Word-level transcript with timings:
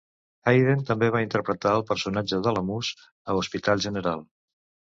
Hayden 0.51 0.79
també 0.87 1.09
va 1.15 1.21
interpretar 1.25 1.75
el 1.81 1.85
personatge 1.91 2.41
de 2.49 2.55
la 2.57 2.65
Mouse 2.73 3.07
a 3.35 3.39
"Hospital 3.43 3.87
general". 3.89 4.29